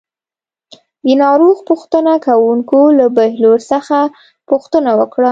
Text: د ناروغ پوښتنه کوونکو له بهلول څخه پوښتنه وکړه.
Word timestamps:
د 1.05 1.07
ناروغ 1.23 1.55
پوښتنه 1.69 2.13
کوونکو 2.27 2.79
له 2.99 3.05
بهلول 3.17 3.59
څخه 3.71 3.97
پوښتنه 4.49 4.91
وکړه. 4.99 5.29